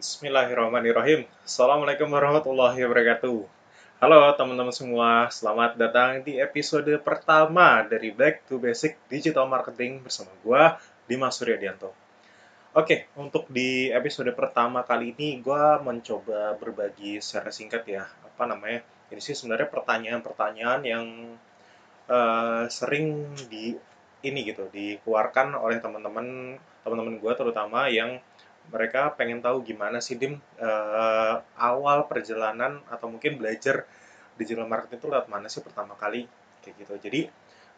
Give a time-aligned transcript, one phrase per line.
[0.00, 1.28] Bismillahirrahmanirrahim.
[1.44, 3.44] Assalamualaikum warahmatullahi wabarakatuh.
[4.00, 10.32] Halo teman-teman semua, selamat datang di episode pertama dari Back to Basic Digital Marketing bersama
[10.40, 11.92] gua Dimas Suryadianto.
[12.72, 18.80] Oke, untuk di episode pertama kali ini gua mencoba berbagi secara singkat ya, apa namanya?
[19.12, 21.36] Ini sih sebenarnya pertanyaan-pertanyaan yang
[22.08, 23.76] uh, sering di
[24.24, 28.16] ini gitu dikeluarkan oleh teman-teman teman-teman gue terutama yang
[28.70, 33.84] mereka pengen tahu gimana sih dim uh, awal perjalanan atau mungkin belajar
[34.38, 36.24] digital marketing itu lewat mana sih pertama kali?
[36.62, 36.94] Kayak gitu.
[37.02, 37.20] Jadi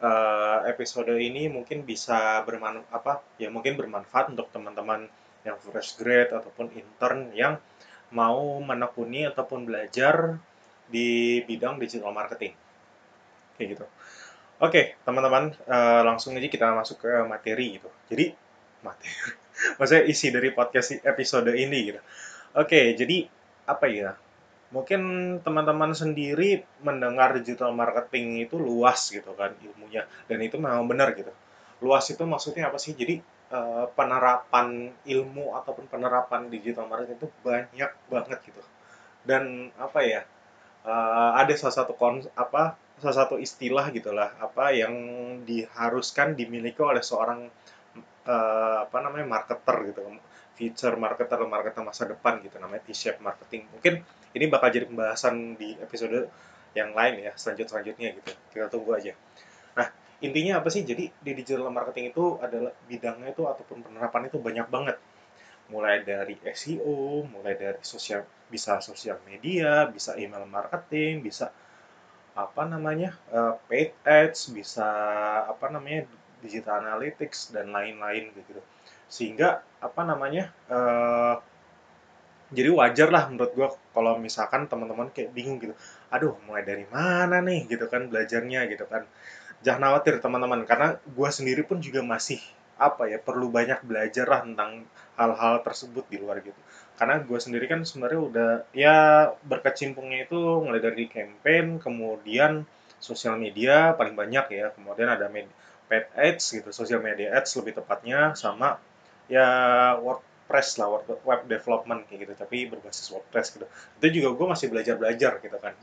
[0.05, 5.09] uh, episode ini mungkin bisa berman apa ya mungkin bermanfaat untuk teman-teman
[5.43, 7.59] yang fresh grade ataupun intern yang
[8.13, 10.38] mau menekuni ataupun belajar
[10.87, 12.52] di bidang digital marketing.
[13.57, 13.87] Kayak gitu.
[14.63, 17.91] Oke teman-teman uh, langsung aja kita masuk ke materi gitu.
[18.13, 18.37] Jadi
[18.85, 19.41] materi
[19.77, 22.01] maksudnya isi dari podcast episode ini gitu.
[22.52, 23.29] Oke, jadi
[23.69, 24.12] apa ya?
[24.73, 25.01] Mungkin
[25.45, 31.32] teman-teman sendiri mendengar digital marketing itu luas gitu kan ilmunya dan itu memang benar gitu.
[31.85, 32.96] Luas itu maksudnya apa sih?
[32.96, 33.21] Jadi
[33.52, 38.60] uh, penerapan ilmu ataupun penerapan digital marketing itu banyak banget gitu.
[39.29, 40.24] Dan apa ya?
[40.82, 44.95] Uh, ada salah satu kon apa salah satu istilah gitulah apa yang
[45.46, 47.51] diharuskan dimiliki oleh seorang
[48.26, 50.02] uh, apa namanya marketer gitu
[50.52, 53.66] future marketer marketer masa depan gitu namanya T-shape marketing.
[53.73, 53.95] Mungkin
[54.37, 56.28] ini bakal jadi pembahasan di episode
[56.73, 58.30] yang lain ya selanjut selanjutnya gitu.
[58.52, 59.16] Kita tunggu aja.
[59.76, 59.88] Nah
[60.20, 60.84] intinya apa sih?
[60.84, 64.97] Jadi di digital marketing itu adalah bidangnya itu ataupun penerapan itu banyak banget.
[65.72, 68.22] Mulai dari SEO mulai dari sosial
[68.53, 71.48] bisa sosial media bisa email marketing bisa
[72.32, 74.84] apa namanya uh, paid ads bisa
[75.48, 76.09] apa namanya
[76.43, 78.60] digital analytics dan lain-lain gitu.
[79.06, 81.38] Sehingga apa namanya uh,
[82.53, 85.72] jadi wajar lah menurut gue kalau misalkan teman-teman kayak bingung gitu.
[86.12, 89.09] Aduh mulai dari mana nih gitu kan belajarnya gitu kan.
[89.65, 92.43] Jangan khawatir teman-teman karena gue sendiri pun juga masih
[92.77, 94.84] apa ya perlu banyak belajar lah tentang
[95.17, 96.59] hal-hal tersebut di luar gitu.
[96.99, 98.97] Karena gue sendiri kan sebenarnya udah ya
[99.49, 102.69] berkecimpungnya itu mulai dari campaign kemudian
[103.03, 105.50] sosial media paling banyak ya kemudian ada med
[105.93, 108.81] paid ads gitu, social media ads lebih tepatnya sama
[109.29, 109.45] ya
[110.01, 113.69] WordPress lah, web development kayak gitu, tapi berbasis WordPress gitu.
[114.01, 115.77] Itu juga gue masih belajar-belajar gitu kan.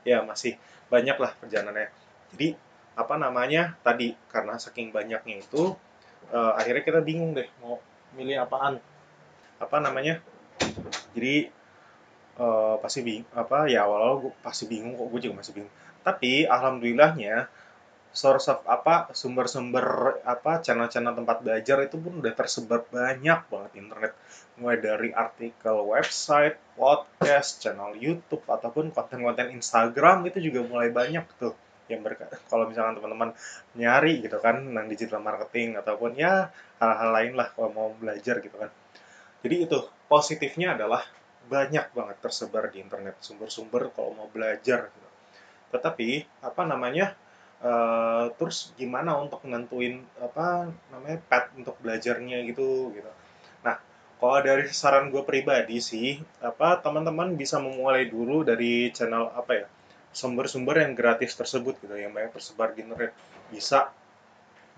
[0.00, 0.56] Ya masih
[0.88, 1.92] banyak lah perjalanannya.
[2.32, 2.56] Jadi
[2.96, 5.76] apa namanya tadi karena saking banyaknya itu
[6.32, 7.76] uh, akhirnya kita bingung deh mau
[8.16, 8.80] milih apaan.
[9.60, 10.24] Apa namanya?
[11.12, 11.52] Jadi
[12.40, 15.74] uh, pasti bingung apa ya awal-awal gue pasti bingung kok gue juga masih bingung.
[16.00, 17.44] Tapi alhamdulillahnya
[18.10, 24.12] source of apa sumber-sumber apa channel-channel tempat belajar itu pun udah tersebar banyak banget internet
[24.58, 31.54] mulai dari artikel website, podcast, channel YouTube ataupun konten-konten Instagram itu juga mulai banyak tuh
[31.90, 33.30] yang berkata kalau misalkan teman-teman
[33.74, 38.54] nyari gitu kan tentang digital marketing ataupun ya hal-hal lain lah kalau mau belajar gitu
[38.54, 38.70] kan
[39.42, 41.02] jadi itu positifnya adalah
[41.50, 45.08] banyak banget tersebar di internet sumber-sumber kalau mau belajar gitu.
[45.74, 47.18] tetapi apa namanya
[47.60, 53.10] Uh, terus gimana untuk nentuin apa namanya pet untuk belajarnya gitu gitu.
[53.60, 53.76] Nah,
[54.16, 59.66] kalau dari saran gue pribadi sih, apa teman-teman bisa memulai dulu dari channel apa ya
[60.08, 63.12] sumber-sumber yang gratis tersebut gitu, yang banyak tersebar di internet.
[63.52, 63.92] Bisa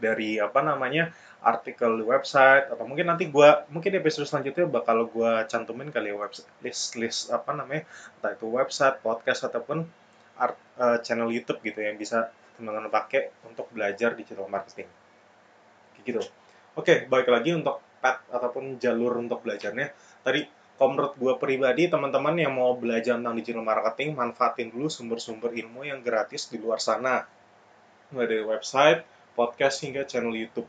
[0.02, 5.94] dari apa namanya artikel website atau mungkin nanti gue mungkin episode selanjutnya bakal gue cantumin
[5.94, 7.86] kali ya website list list apa namanya
[8.18, 9.86] entah itu website podcast ataupun
[10.38, 14.88] art, uh, channel YouTube gitu yang bisa teman-teman pakai untuk belajar digital marketing.
[15.96, 16.20] Kayak gitu.
[16.78, 19.92] Oke, balik lagi untuk path ataupun jalur untuk belajarnya.
[20.24, 20.40] Tadi
[20.82, 25.86] kalau menurut gue pribadi, teman-teman yang mau belajar tentang digital marketing, manfaatin dulu sumber-sumber ilmu
[25.86, 27.22] yang gratis di luar sana.
[28.10, 29.06] Mulai dari website,
[29.38, 30.66] podcast, hingga channel YouTube.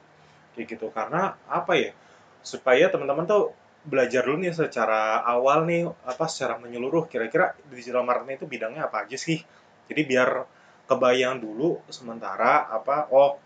[0.53, 0.93] Kayak gitu.
[0.93, 1.97] Karena apa ya?
[2.45, 7.07] Supaya teman-teman tuh belajar dulu nih secara awal nih, apa secara menyeluruh.
[7.11, 9.39] Kira-kira digital marketing itu bidangnya apa aja sih?
[9.87, 10.47] Jadi biar
[10.87, 13.39] kebayang dulu sementara apa oh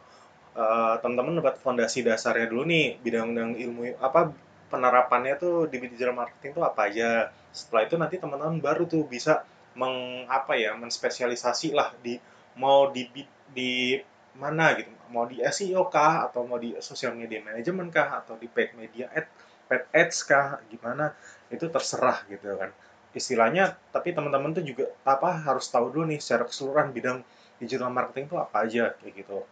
[0.58, 4.34] uh, teman-teman dapat fondasi dasarnya dulu nih bidang-bidang ilmu apa
[4.68, 9.46] penerapannya tuh di digital marketing tuh apa aja setelah itu nanti teman-teman baru tuh bisa
[9.78, 12.18] meng apa ya menspesialisasi lah di
[12.58, 13.06] mau di
[13.54, 13.96] di
[14.38, 18.50] mana gitu mau di SEO kah atau mau di social media management kah atau di
[18.50, 19.30] paid media ad
[19.68, 21.14] paid ads kah gimana
[21.52, 22.72] itu terserah gitu kan.
[23.14, 27.22] Istilahnya tapi teman-teman tuh juga apa harus tahu dulu nih secara keseluruhan bidang
[27.62, 29.44] digital marketing itu apa aja kayak gitu.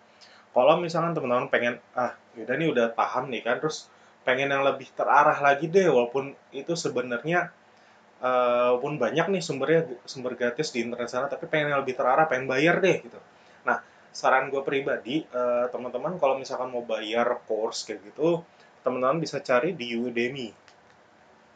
[0.56, 3.92] Kalau misalkan teman-teman pengen ah yaudah nih udah paham nih kan terus
[4.26, 7.54] pengen yang lebih terarah lagi deh walaupun itu sebenarnya
[8.24, 12.26] uh, pun banyak nih sumbernya sumber gratis di internet sana tapi pengen yang lebih terarah
[12.26, 13.20] pengen bayar deh gitu.
[13.68, 13.84] Nah
[14.16, 18.42] saran gue pribadi uh, teman-teman kalau misalkan mau bayar course kayak gitu
[18.86, 20.54] teman-teman bisa cari di Udemy.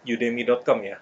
[0.10, 0.98] Udemy.com ya.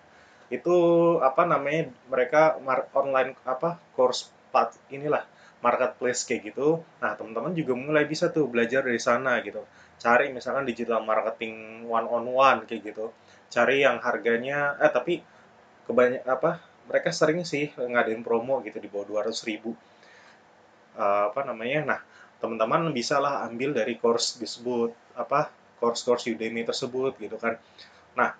[0.52, 0.76] Itu
[1.24, 2.60] apa namanya mereka
[2.92, 5.24] online apa course part inilah
[5.64, 6.84] marketplace kayak gitu.
[7.00, 9.64] Nah teman-teman juga mulai bisa tuh belajar dari sana gitu.
[9.98, 13.16] Cari misalkan digital marketing one on one kayak gitu.
[13.48, 15.24] Cari yang harganya eh tapi
[15.88, 16.60] kebanyak apa
[16.92, 19.72] mereka sering sih ngadain promo gitu di bawah 200 ribu.
[20.98, 22.00] Uh, apa namanya nah
[22.42, 27.58] teman-teman bisa lah ambil dari course disebut apa course-course Udemy tersebut gitu kan.
[28.18, 28.34] Nah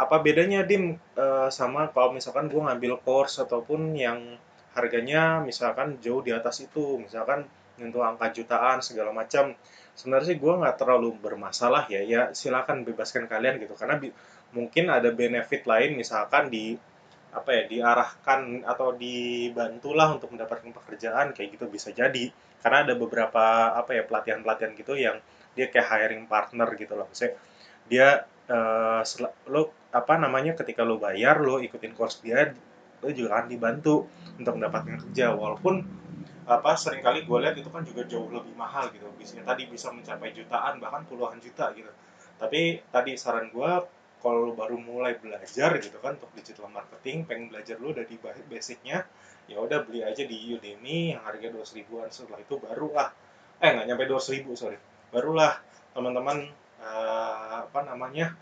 [0.00, 4.40] apa bedanya dim uh, sama kalau misalkan gue ngambil course ataupun yang
[4.72, 7.44] harganya misalkan jauh di atas itu misalkan
[7.76, 9.52] menyentuh angka jutaan segala macam.
[9.92, 13.76] Sebenarnya sih gue nggak terlalu bermasalah ya ya silakan bebaskan kalian gitu.
[13.76, 14.00] Karena
[14.56, 16.76] mungkin ada benefit lain misalkan di
[17.30, 22.32] apa ya diarahkan atau dibantulah untuk mendapatkan pekerjaan kayak gitu bisa jadi.
[22.60, 25.20] Karena ada beberapa apa ya pelatihan pelatihan gitu yang
[25.60, 27.04] dia kayak hiring partner gitu loh.
[27.12, 27.36] Misalnya
[27.84, 28.08] dia
[28.48, 29.04] uh,
[29.52, 32.56] lo apa namanya ketika lo bayar lo ikutin course dia
[33.04, 34.08] lo juga akan dibantu
[34.40, 35.36] untuk mendapatkan kerja.
[35.36, 35.84] Walaupun
[36.48, 39.04] apa sering kali gue lihat itu kan juga jauh lebih mahal gitu.
[39.20, 41.92] Biasanya tadi bisa mencapai jutaan bahkan puluhan juta gitu.
[42.40, 43.72] Tapi tadi saran gue
[44.20, 48.16] kalau baru mulai belajar gitu kan untuk digital marketing pengen belajar lu dari
[48.48, 49.08] basicnya
[49.48, 53.08] ya udah beli aja di Udemy yang harga dua ribuan setelah itu baru lah.
[53.60, 54.76] Eh nggak nyampe dua ribu sorry
[55.10, 55.58] barulah
[55.94, 56.50] teman-teman
[56.82, 58.34] uh, apa namanya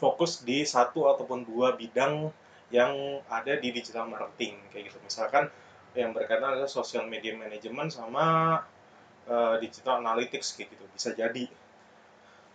[0.00, 2.32] fokus di satu ataupun dua bidang
[2.72, 4.98] yang ada di digital marketing kayak gitu.
[5.04, 5.52] Misalkan
[5.92, 8.24] yang berkaitan adalah social media management sama
[9.26, 10.84] uh, digital analytics kayak gitu.
[10.94, 11.44] Bisa jadi.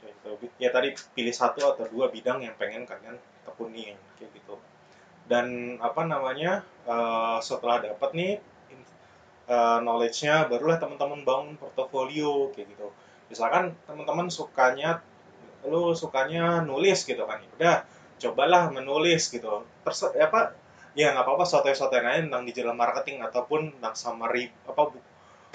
[0.01, 0.29] Gitu.
[0.57, 4.57] Ya tadi pilih satu atau dua bidang yang pengen kalian tekunin kayak gitu.
[5.29, 8.31] Dan apa namanya uh, setelah dapat nih
[9.49, 12.87] uh, knowledge-nya barulah teman-teman bangun portofolio kayak gitu
[13.31, 15.01] misalkan teman-teman sukanya
[15.65, 17.85] lu sukanya nulis gitu kan udah
[18.21, 20.53] cobalah menulis gitu terus apa
[20.95, 24.95] ya nggak apa-apa sotoy-sotoy aja tentang digital marketing ataupun tentang summary apa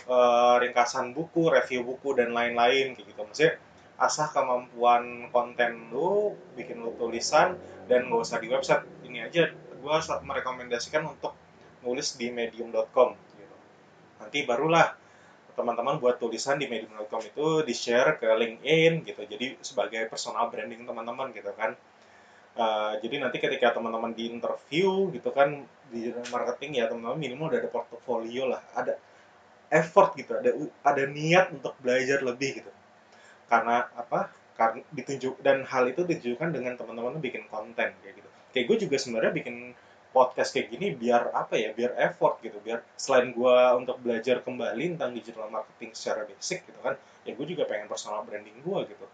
[0.06, 3.20] uh, ringkasan buku, review buku dan lain-lain kayak gitu.
[3.24, 3.52] Maksudnya
[4.00, 7.60] asah kemampuan konten lu, bikin lu tulisan
[7.90, 8.84] dan nggak usah di website.
[9.04, 11.32] Ini aja gue merekomendasikan untuk
[11.80, 13.16] nulis di medium.com.
[14.20, 14.94] Nanti barulah
[15.56, 19.22] teman-teman buat tulisan di medium.com itu di-share ke LinkedIn gitu.
[19.26, 21.74] Jadi sebagai personal branding teman-teman gitu kan
[22.50, 27.62] Uh, jadi nanti ketika teman-teman di interview gitu kan di marketing ya teman-teman minimal udah
[27.62, 28.98] ada portofolio lah, ada
[29.70, 30.50] effort gitu, ada
[30.82, 32.72] ada niat untuk belajar lebih gitu.
[33.46, 34.34] Karena apa?
[34.58, 38.28] Karena ditunjuk dan hal itu ditunjukkan dengan teman-teman bikin konten kayak gitu.
[38.50, 39.56] Kayak gue juga sebenarnya bikin
[40.10, 44.98] podcast kayak gini biar apa ya biar effort gitu biar selain gue untuk belajar kembali
[44.98, 49.06] tentang digital marketing secara basic gitu kan ya gue juga pengen personal branding gue gitu.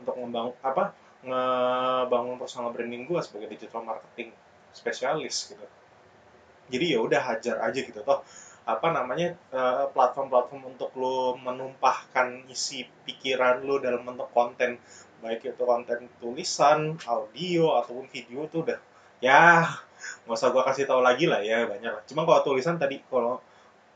[0.00, 4.32] Untuk membangun apa ngebangun personal branding gue sebagai digital marketing
[4.74, 5.66] spesialis gitu.
[6.70, 8.24] Jadi ya udah hajar aja gitu toh.
[8.64, 14.80] Apa namanya eh, platform-platform untuk lo menumpahkan isi pikiran lo dalam bentuk konten
[15.20, 18.80] baik itu konten tulisan audio ataupun video tuh udah
[19.20, 19.68] ya
[20.24, 22.02] nggak usah gue kasih tahu lagi lah ya banyak lah.
[22.06, 23.40] Cuma kalau tulisan tadi kalau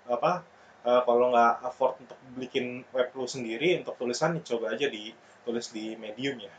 [0.04, 0.44] apa
[0.84, 5.96] uh, kalau nggak afford untuk bikin web lo sendiri untuk tulisan coba aja ditulis di
[5.96, 6.52] medium ya.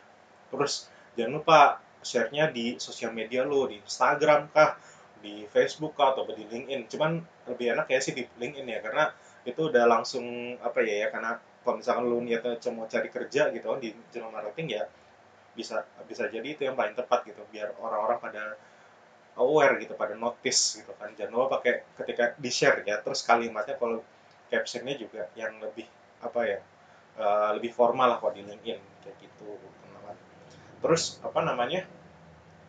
[0.50, 1.60] Terus jangan lupa
[2.05, 4.77] share-nya di sosial media lo di Instagram kah
[5.22, 6.89] di Facebook kah atau di LinkedIn.
[6.89, 9.10] Cuman lebih enak ya sih di LinkedIn ya karena
[9.46, 13.65] itu udah langsung apa ya ya karena kalau misalkan lu niatnya cuma cari kerja gitu
[13.81, 14.84] di digital marketing ya
[15.58, 18.43] bisa bisa jadi itu yang paling tepat gitu biar orang-orang pada
[19.36, 21.12] aware gitu pada notice gitu kan.
[21.15, 23.00] Jangan lupa pakai ketika di share ya.
[23.04, 24.01] Terus kalimatnya kalau
[24.48, 25.88] captionnya juga yang lebih
[26.22, 26.60] apa ya
[27.20, 29.58] uh, lebih formal lah kalau di LinkedIn kayak gitu
[30.86, 31.82] terus apa namanya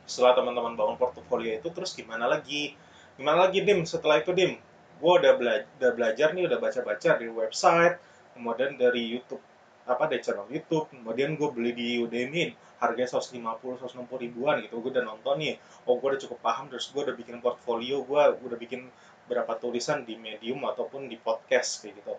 [0.08, 2.78] setelah teman-teman bangun portofolio itu terus gimana lagi?
[3.18, 3.82] Gimana lagi dim?
[3.82, 4.56] Setelah itu dim
[4.96, 8.00] gue udah, bela udah belajar nih udah baca-baca di website
[8.32, 9.44] kemudian dari YouTube
[9.86, 10.90] apa dari channel YouTube.
[10.90, 12.50] Kemudian gue beli di Udemy
[12.82, 13.40] harganya 150
[13.80, 14.82] 160 ribuan gitu.
[14.82, 15.56] Gue udah nonton nih.
[15.86, 16.66] Oh gue udah cukup paham.
[16.68, 18.90] Terus gue udah bikin portfolio gue udah bikin
[19.26, 22.14] berapa tulisan di Medium ataupun di podcast kayak gitu.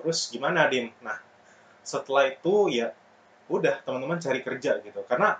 [0.00, 0.94] Terus gimana dim?
[1.02, 1.18] Nah
[1.82, 2.94] setelah itu ya
[3.50, 5.02] udah teman-teman cari kerja gitu.
[5.04, 5.34] Karena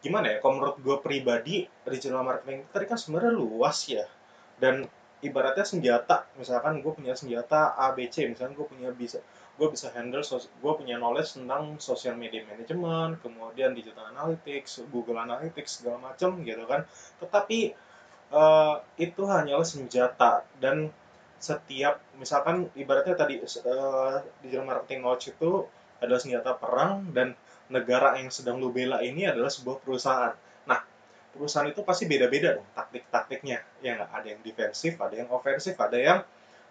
[0.00, 4.06] gimana ya kalau menurut gue pribadi digital marketing tadi kan sebenarnya luas ya.
[4.56, 4.88] Dan
[5.24, 6.28] ibaratnya senjata.
[6.36, 9.20] Misalkan gue punya senjata ABC misalkan gue punya bisa
[9.56, 15.80] gue bisa handle gue punya knowledge tentang social media management kemudian digital analytics Google Analytics
[15.80, 16.84] segala macam gitu kan.
[17.22, 17.72] Tetapi
[18.32, 20.44] uh, itu hanyalah senjata.
[20.60, 20.92] Dan
[21.36, 25.64] setiap misalkan ibaratnya tadi uh, digital marketing knowledge itu
[26.00, 27.32] adalah senjata perang dan
[27.72, 30.34] negara yang sedang lu bela ini adalah sebuah perusahaan
[31.36, 33.60] perusahaan itu pasti beda-beda dong taktik-taktiknya.
[33.84, 34.10] Ya nggak?
[34.10, 36.18] Ada yang defensif ada yang ofensif ada yang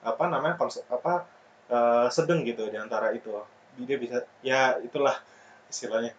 [0.01, 1.25] apa namanya konsep apa
[1.69, 3.29] uh, sedang gitu di antara itu.
[3.77, 5.15] Dia bisa ya itulah
[5.69, 6.11] istilahnya.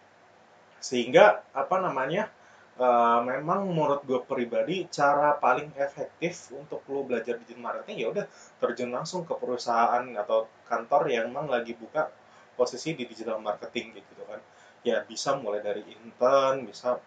[0.79, 2.31] Sehingga apa namanya
[2.79, 8.25] uh, memang menurut gue pribadi cara paling efektif untuk lo belajar digital marketing ya udah
[8.61, 12.09] terjun langsung ke perusahaan atau kantor yang memang lagi buka
[12.57, 14.41] posisi di digital marketing gitu kan.
[14.85, 17.01] Ya bisa mulai dari intern bisa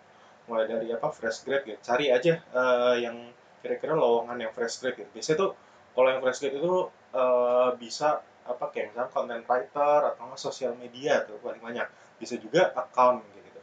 [0.51, 1.79] mulai dari apa fresh grade gitu.
[1.79, 3.31] Cari aja uh, yang
[3.63, 5.11] kira-kira lowongan yang fresh grade gitu.
[5.15, 5.51] Biasanya tuh
[5.95, 6.75] kalau yang fresh grade itu
[7.15, 11.87] uh, bisa apa kayak misalnya content writer atau nggak sosial media tuh paling banyak.
[12.19, 13.61] Bisa juga account gitu.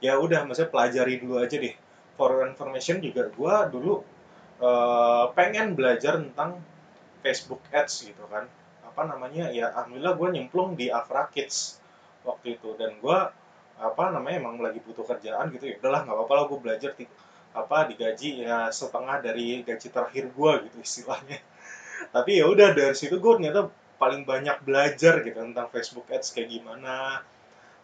[0.00, 1.76] Ya udah maksudnya pelajari dulu aja deh.
[2.16, 4.00] For information juga gue dulu
[4.64, 6.64] uh, pengen belajar tentang
[7.20, 8.48] Facebook Ads gitu kan.
[8.88, 9.52] Apa namanya?
[9.52, 11.78] Ya alhamdulillah gue nyemplung di Afra Kids
[12.24, 12.72] waktu itu.
[12.80, 13.18] Dan gue
[13.82, 15.74] apa namanya emang lagi butuh kerjaan gitu ya.
[15.82, 17.04] Udahlah nggak apa-apa lah gue belajar di,
[17.52, 21.38] apa digaji ya setengah dari gaji terakhir gue gitu istilahnya.
[22.14, 26.48] Tapi ya udah dari situ gue ternyata paling banyak belajar gitu tentang Facebook Ads kayak
[26.54, 27.26] gimana.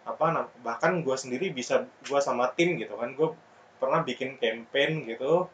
[0.07, 3.29] Apa bahkan gue sendiri bisa gue sama tim gitu kan gue
[3.79, 5.47] pernah bikin campaign gitu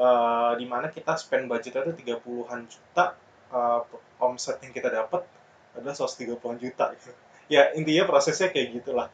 [0.00, 3.12] uh, di mana kita spend budgetnya itu tiga puluhan juta
[3.52, 3.84] uh,
[4.22, 5.24] omset yang kita dapat
[5.72, 7.12] adalah 130 juta gitu.
[7.48, 9.08] ya intinya prosesnya kayak gitulah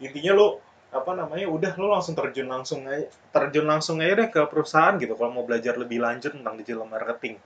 [0.00, 0.48] intinya lo
[0.90, 5.14] apa namanya udah lo langsung terjun langsung aja terjun langsung aja deh ke perusahaan gitu.
[5.14, 7.38] Kalau mau belajar lebih lanjut tentang digital marketing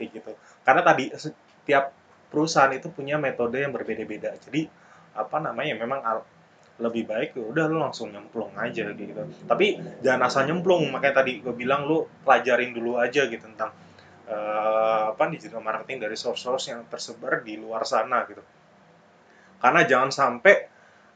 [0.00, 0.32] kayak gitu.
[0.64, 1.92] Karena tadi setiap
[2.32, 4.32] perusahaan itu punya metode yang berbeda-beda.
[4.40, 4.64] Jadi
[5.12, 6.00] apa namanya memang
[6.76, 9.12] lebih baik ya udah lo langsung nyemplung aja gitu.
[9.44, 10.88] Tapi jangan asal nyemplung.
[10.88, 13.76] Makanya tadi gue bilang lo pelajarin dulu aja gitu tentang
[14.28, 18.40] uh, apa digital marketing dari source-source yang tersebar di luar sana gitu.
[19.60, 20.54] Karena jangan sampai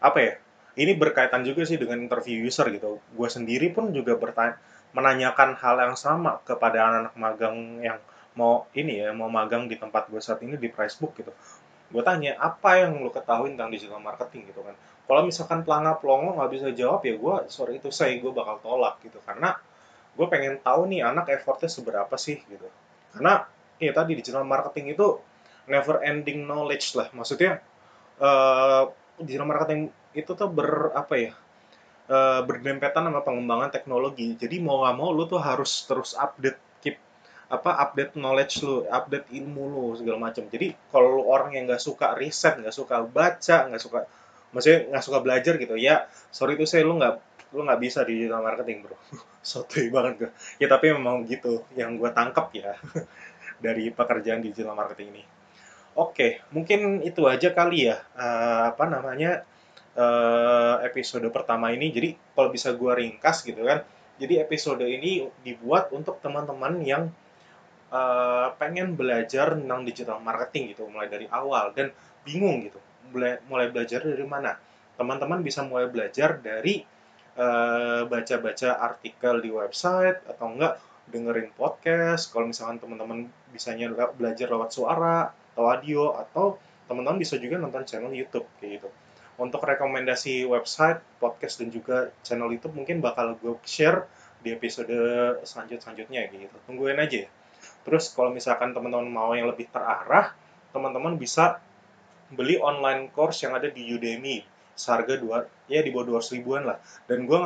[0.00, 0.34] apa ya
[0.80, 3.04] ini berkaitan juga sih dengan interview user gitu.
[3.12, 4.56] Gue sendiri pun juga bertanya,
[4.96, 7.98] menanyakan hal yang sama kepada anak-anak magang yang
[8.32, 11.30] mau ini ya, mau magang di tempat gue saat ini di Facebook gitu.
[11.92, 14.72] Gue tanya, apa yang lo ketahui tentang digital marketing gitu kan.
[15.04, 19.02] Kalau misalkan pelangga pelongo nggak bisa jawab ya gue, sorry itu saya gue bakal tolak
[19.04, 19.20] gitu.
[19.26, 19.58] Karena
[20.16, 22.66] gue pengen tahu nih anak effortnya seberapa sih gitu.
[23.12, 23.44] Karena
[23.76, 25.18] ya tadi digital marketing itu
[25.68, 27.10] never ending knowledge lah.
[27.10, 27.58] Maksudnya
[28.22, 31.32] uh, digital marketing itu tuh ber apa ya
[32.10, 34.34] uh, berdempetan sama pengembangan teknologi.
[34.34, 36.98] Jadi mau nggak mau lu tuh harus terus update keep
[37.50, 40.44] apa update knowledge lu update ilmu lu segala macam.
[40.50, 44.00] Jadi kalau orang yang nggak suka riset nggak suka baca nggak suka
[44.50, 48.18] maksudnya nggak suka belajar gitu ya sorry itu saya lu nggak lu nggak bisa di
[48.18, 48.98] digital marketing bro.
[49.50, 52.74] Sotoy banget gue ya tapi memang gitu yang gue tangkap ya
[53.64, 55.24] dari pekerjaan digital marketing ini.
[55.98, 59.42] Oke mungkin itu aja kali ya uh, apa namanya
[59.96, 61.90] uh, episode pertama ini.
[61.90, 63.82] Jadi kalau bisa gue ringkas gitu kan.
[64.20, 67.08] Jadi episode ini dibuat untuk teman-teman yang
[67.88, 71.88] uh, pengen belajar tentang digital marketing gitu, mulai dari awal dan
[72.20, 72.76] bingung gitu,
[73.16, 74.60] mulai mulai belajar dari mana.
[75.00, 76.84] Teman-teman bisa mulai belajar dari
[77.40, 80.76] uh, baca-baca artikel di website atau enggak
[81.08, 82.28] dengerin podcast.
[82.28, 83.24] Kalau misalkan teman-teman
[83.56, 86.60] bisanya belajar lewat suara atau audio atau
[86.92, 88.88] teman-teman bisa juga nonton channel YouTube kayak gitu
[89.40, 94.04] untuk rekomendasi website, podcast, dan juga channel YouTube mungkin bakal gue share
[94.44, 94.92] di episode
[95.48, 96.52] selanjut selanjutnya gitu.
[96.68, 97.30] Tungguin aja ya.
[97.88, 100.36] Terus kalau misalkan teman-teman mau yang lebih terarah,
[100.76, 101.56] teman-teman bisa
[102.28, 104.44] beli online course yang ada di Udemy
[104.76, 106.76] seharga dua ya di bawah 200 ribuan lah.
[107.08, 107.40] Dan gue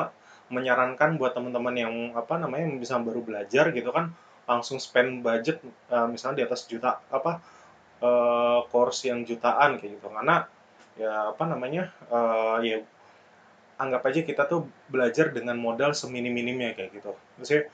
[0.50, 4.12] menyarankan buat teman-teman yang apa namanya yang bisa baru belajar gitu kan
[4.44, 7.40] langsung spend budget uh, misalnya di atas juta apa
[8.04, 10.44] uh, course yang jutaan kayak gitu karena
[10.94, 12.82] ya apa namanya uh, ya
[13.78, 17.12] anggap aja kita tuh belajar dengan modal seminim-minimnya kayak gitu.
[17.38, 17.64] Maksudnya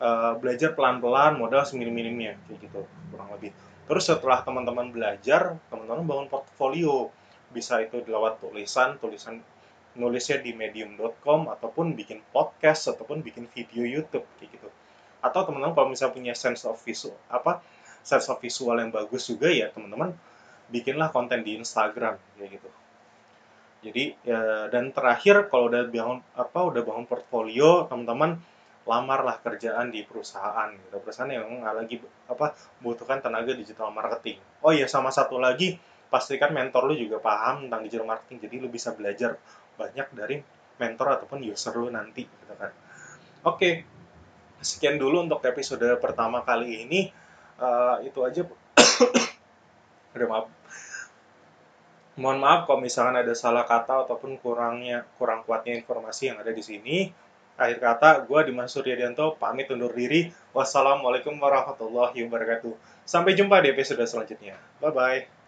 [0.00, 3.56] uh, belajar pelan-pelan modal seminim-minimnya kayak gitu kurang lebih.
[3.88, 7.10] Terus setelah teman-teman belajar, teman-teman bangun portfolio.
[7.50, 9.42] Bisa itu lewat tulisan, tulisan
[9.98, 14.68] nulisnya di medium.com ataupun bikin podcast ataupun bikin video YouTube kayak gitu.
[15.18, 17.58] Atau teman-teman kalau misalnya punya sense of visual apa
[18.00, 20.16] sense of visual yang bagus juga ya teman-teman
[20.70, 22.70] bikinlah konten di Instagram kayak gitu.
[23.80, 28.38] Jadi ya dan terakhir kalau udah bangun apa udah bangun portfolio teman-teman
[28.84, 30.96] lamar lah kerjaan di perusahaan gitu.
[31.00, 31.96] Perusahaan yang nggak lagi
[32.28, 34.38] apa butuhkan tenaga digital marketing.
[34.64, 35.76] Oh iya sama satu lagi
[36.10, 38.38] pastikan mentor lu juga paham tentang digital marketing.
[38.48, 39.40] Jadi lu bisa belajar
[39.80, 40.36] banyak dari
[40.80, 42.72] mentor ataupun user lu nanti gitu kan.
[43.48, 43.84] Oke
[44.60, 47.00] sekian dulu untuk episode pertama kali ini.
[47.60, 48.40] Uh, itu aja
[50.16, 50.46] udah maaf
[52.20, 56.60] mohon maaf kalau misalkan ada salah kata ataupun kurangnya kurang kuatnya informasi yang ada di
[56.60, 56.98] sini.
[57.60, 60.32] Akhir kata, gue Dimas Suryadianto pamit undur diri.
[60.56, 62.72] Wassalamualaikum warahmatullahi wabarakatuh.
[63.04, 64.56] Sampai jumpa di episode selanjutnya.
[64.80, 65.39] Bye-bye.